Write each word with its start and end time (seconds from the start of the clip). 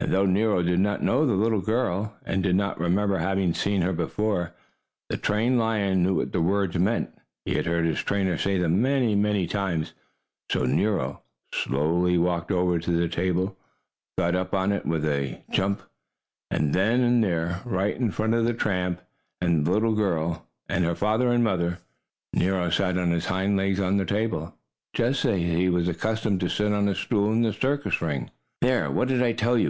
And 0.00 0.12
though 0.12 0.26
Nero 0.26 0.64
did 0.64 0.80
not 0.80 1.00
know 1.04 1.24
the 1.24 1.34
little 1.34 1.60
girl, 1.60 2.16
and 2.26 2.42
did 2.42 2.56
not 2.56 2.80
remember 2.80 3.18
having 3.18 3.54
seen 3.54 3.82
her 3.82 3.92
before, 3.92 4.52
the 5.08 5.16
trained 5.16 5.60
lion 5.60 6.02
knew 6.02 6.16
what 6.16 6.32
the 6.32 6.40
words 6.42 6.76
meant. 6.76 7.16
He 7.44 7.54
had 7.54 7.66
heard 7.66 7.84
his 7.86 8.00
trainer 8.02 8.36
say 8.36 8.58
them 8.58 8.82
many, 8.82 9.14
many 9.14 9.46
times. 9.46 9.92
So 10.50 10.66
Nero 10.66 11.22
slowly 11.54 12.18
walked 12.18 12.50
over 12.50 12.80
to 12.80 12.90
the 12.90 13.06
table, 13.08 13.56
got 14.18 14.34
up 14.34 14.52
on 14.54 14.72
it 14.72 14.84
with 14.84 15.06
a 15.06 15.40
jump, 15.50 15.82
and 16.50 16.74
then 16.74 17.00
and 17.00 17.22
there, 17.22 17.62
right 17.64 17.94
in 17.96 18.10
front 18.10 18.34
of 18.34 18.44
the 18.44 18.54
tramp 18.54 19.00
and 19.40 19.64
the 19.64 19.70
little 19.70 19.94
girl 19.94 20.48
and 20.68 20.84
her 20.84 20.96
father 20.96 21.28
and 21.30 21.44
mother, 21.44 21.78
Nero 22.34 22.70
sat 22.70 22.98
on 22.98 23.12
his 23.12 23.26
hind 23.26 23.56
legs 23.56 23.78
on 23.78 23.98
the 23.98 24.04
table, 24.04 24.56
just 24.94 25.24
as 25.24 25.38
he 25.40 25.68
was 25.68 25.86
accustomed 25.88 26.40
to 26.40 26.48
sit 26.48 26.72
on 26.72 26.88
a 26.88 26.94
stool 26.96 27.30
in 27.32 27.42
the 27.42 27.52
circus 27.52 28.02
ring. 28.02 28.30
"There! 28.60 28.90
What 28.90 29.06
did 29.06 29.22
I 29.22 29.30
tell 29.32 29.56
you?" 29.56 29.60